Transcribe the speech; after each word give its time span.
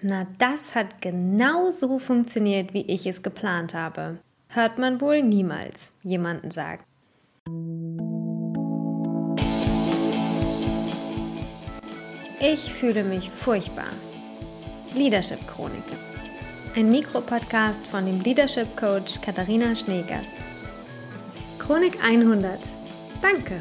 Na, 0.00 0.28
das 0.38 0.76
hat 0.76 1.02
genau 1.02 1.72
so 1.72 1.98
funktioniert, 1.98 2.72
wie 2.72 2.82
ich 2.82 3.06
es 3.06 3.22
geplant 3.22 3.74
habe. 3.74 4.18
Hört 4.48 4.78
man 4.78 5.00
wohl 5.00 5.22
niemals 5.22 5.92
jemanden 6.02 6.52
sagen. 6.52 6.84
Ich 12.40 12.72
fühle 12.72 13.02
mich 13.02 13.28
furchtbar. 13.28 13.90
Leadership 14.94 15.40
Chronik. 15.48 15.82
Ein 16.76 16.90
Mikropodcast 16.90 17.84
von 17.88 18.06
dem 18.06 18.20
Leadership 18.20 18.76
Coach 18.76 19.20
Katharina 19.20 19.74
Schneegers. 19.74 20.28
Chronik 21.58 21.98
100. 22.02 22.60
Danke. 23.20 23.60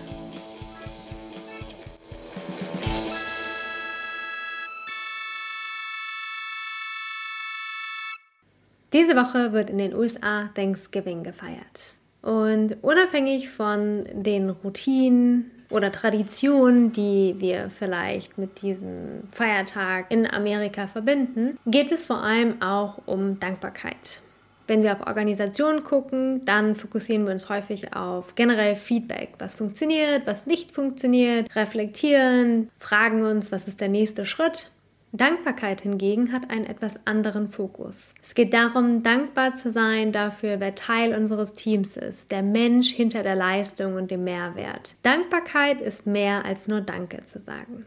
Diese 8.94 9.16
Woche 9.16 9.52
wird 9.52 9.70
in 9.70 9.78
den 9.78 9.94
USA 9.94 10.50
Thanksgiving 10.56 11.24
gefeiert. 11.24 11.94
Und 12.22 12.78
unabhängig 12.84 13.50
von 13.50 14.06
den 14.14 14.50
Routinen 14.50 15.52
oder 15.70 15.92
Traditionen, 15.92 16.92
die 16.92 17.36
wir 17.38 17.70
vielleicht 17.70 18.38
mit 18.38 18.62
diesem 18.62 19.24
Feiertag 19.32 20.10
in 20.10 20.26
Amerika 20.26 20.88
verbinden, 20.88 21.58
geht 21.66 21.92
es 21.92 22.06
vor 22.06 22.24
allem 22.24 22.62
auch 22.62 23.00
um 23.06 23.40
Dankbarkeit. 23.40 24.22
Wenn 24.68 24.84
wir 24.84 24.94
auf 24.94 25.08
Organisationen 25.08 25.84
gucken, 25.84 26.44
dann 26.44 26.76
fokussieren 26.76 27.26
wir 27.26 27.32
uns 27.32 27.48
häufig 27.48 27.94
auf 27.94 28.36
generell 28.36 28.76
Feedback. 28.76 29.30
Was 29.40 29.56
funktioniert, 29.56 30.28
was 30.28 30.46
nicht 30.46 30.74
funktioniert, 30.74 31.56
reflektieren, 31.56 32.70
fragen 32.78 33.24
uns, 33.24 33.52
was 33.52 33.68
ist 33.70 33.80
der 33.80 33.88
nächste 33.88 34.26
Schritt. 34.26 34.70
Dankbarkeit 35.18 35.82
hingegen 35.82 36.32
hat 36.32 36.50
einen 36.50 36.66
etwas 36.66 37.00
anderen 37.06 37.48
Fokus. 37.48 38.14
Es 38.22 38.36
geht 38.36 38.54
darum, 38.54 39.04
dankbar 39.04 39.56
zu 39.56 39.72
sein 39.72 40.12
dafür, 40.12 40.60
wer 40.60 40.76
Teil 40.76 41.16
unseres 41.16 41.54
Teams 41.54 41.98
ist, 41.98 42.32
der 42.32 42.44
Mensch 42.44 42.92
hinter 42.92 43.24
der 43.24 43.36
Leistung 43.36 43.96
und 43.96 44.12
dem 44.12 44.24
Mehrwert. 44.24 44.96
Dankbarkeit 45.04 45.82
ist 45.82 46.08
mehr 46.08 46.46
als 46.46 46.68
nur 46.68 46.82
Danke 46.82 47.26
zu 47.26 47.42
sagen. 47.42 47.86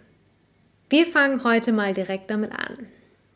Wir 0.89 1.07
fangen 1.07 1.45
heute 1.45 1.73
mal 1.73 1.95
direkt 1.95 2.31
damit 2.31 2.53
an. 2.53 2.89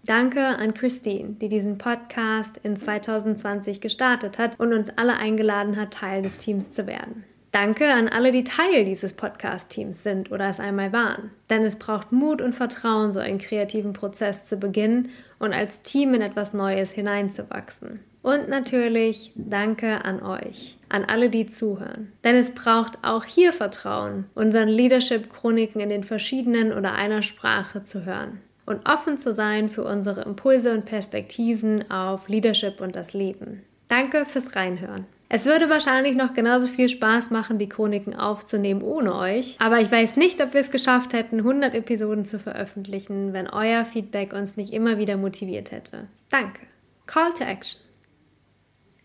Danke 0.04 0.44
an 0.44 0.74
Christine, 0.74 1.36
die 1.40 1.48
diesen 1.48 1.78
Podcast 1.78 2.58
in 2.62 2.76
2020 2.76 3.80
gestartet 3.80 4.38
hat 4.38 4.60
und 4.60 4.74
uns 4.74 4.90
alle 4.96 5.16
eingeladen 5.16 5.76
hat, 5.76 5.94
Teil 5.94 6.20
des 6.20 6.38
Teams 6.38 6.72
zu 6.72 6.86
werden. 6.86 7.24
Danke 7.54 7.86
an 7.86 8.08
alle, 8.08 8.32
die 8.32 8.42
Teil 8.42 8.84
dieses 8.84 9.12
Podcast-Teams 9.12 10.02
sind 10.02 10.32
oder 10.32 10.48
es 10.48 10.58
einmal 10.58 10.92
waren. 10.92 11.30
Denn 11.48 11.64
es 11.64 11.76
braucht 11.76 12.10
Mut 12.10 12.42
und 12.42 12.52
Vertrauen, 12.52 13.12
so 13.12 13.20
einen 13.20 13.38
kreativen 13.38 13.92
Prozess 13.92 14.44
zu 14.44 14.56
beginnen 14.56 15.10
und 15.38 15.52
als 15.52 15.82
Team 15.82 16.14
in 16.14 16.20
etwas 16.20 16.52
Neues 16.52 16.90
hineinzuwachsen. 16.90 18.00
Und 18.22 18.48
natürlich 18.48 19.30
danke 19.36 20.04
an 20.04 20.20
euch, 20.20 20.78
an 20.88 21.04
alle, 21.04 21.30
die 21.30 21.46
zuhören. 21.46 22.12
Denn 22.24 22.34
es 22.34 22.50
braucht 22.50 22.98
auch 23.02 23.22
hier 23.22 23.52
Vertrauen, 23.52 24.24
unseren 24.34 24.68
Leadership-Chroniken 24.68 25.80
in 25.80 25.90
den 25.90 26.02
verschiedenen 26.02 26.72
oder 26.72 26.94
einer 26.94 27.22
Sprache 27.22 27.84
zu 27.84 28.04
hören 28.04 28.40
und 28.66 28.84
offen 28.88 29.16
zu 29.16 29.32
sein 29.32 29.70
für 29.70 29.84
unsere 29.84 30.22
Impulse 30.22 30.72
und 30.72 30.86
Perspektiven 30.86 31.88
auf 31.88 32.28
Leadership 32.28 32.80
und 32.80 32.96
das 32.96 33.12
Leben. 33.12 33.62
Danke 33.86 34.24
fürs 34.24 34.56
Reinhören. 34.56 35.06
Es 35.28 35.46
würde 35.46 35.70
wahrscheinlich 35.70 36.16
noch 36.16 36.34
genauso 36.34 36.66
viel 36.66 36.88
Spaß 36.88 37.30
machen, 37.30 37.58
die 37.58 37.68
Chroniken 37.68 38.14
aufzunehmen 38.14 38.82
ohne 38.82 39.14
euch, 39.14 39.56
aber 39.58 39.80
ich 39.80 39.90
weiß 39.90 40.16
nicht, 40.16 40.40
ob 40.42 40.52
wir 40.52 40.60
es 40.60 40.70
geschafft 40.70 41.12
hätten, 41.12 41.38
100 41.38 41.74
Episoden 41.74 42.24
zu 42.24 42.38
veröffentlichen, 42.38 43.32
wenn 43.32 43.48
euer 43.48 43.84
Feedback 43.84 44.32
uns 44.32 44.56
nicht 44.56 44.72
immer 44.72 44.98
wieder 44.98 45.16
motiviert 45.16 45.70
hätte. 45.70 46.08
Danke. 46.28 46.62
Call 47.06 47.32
to 47.34 47.44
Action. 47.44 47.80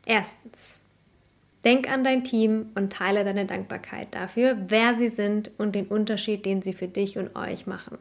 Erstens. 0.06 0.78
Denk 1.66 1.92
an 1.92 2.04
dein 2.04 2.24
Team 2.24 2.72
und 2.76 2.94
teile 2.94 3.26
deine 3.26 3.46
Dankbarkeit 3.46 4.10
dafür, 4.12 4.58
wer 4.68 4.94
sie 4.94 5.10
sind 5.10 5.52
und 5.58 5.76
den 5.76 5.88
Unterschied, 5.88 6.46
den 6.46 6.62
sie 6.62 6.74
für 6.74 6.88
dich 6.88 7.18
und 7.18 7.36
euch 7.36 7.68
machen. 7.68 7.98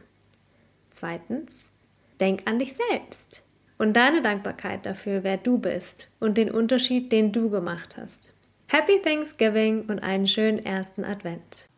Zweitens. 0.90 1.72
Denk 2.20 2.42
an 2.46 2.58
dich 2.58 2.74
selbst 2.74 3.42
und 3.78 3.94
deine 3.94 4.20
Dankbarkeit 4.22 4.84
dafür, 4.84 5.22
wer 5.24 5.38
du 5.38 5.58
bist 5.58 6.08
und 6.20 6.36
den 6.36 6.50
Unterschied, 6.50 7.12
den 7.12 7.32
du 7.32 7.48
gemacht 7.48 7.96
hast. 7.96 8.30
Happy 8.66 9.00
Thanksgiving 9.00 9.86
und 9.88 10.00
einen 10.00 10.26
schönen 10.26 10.62
ersten 10.64 11.04
Advent. 11.04 11.68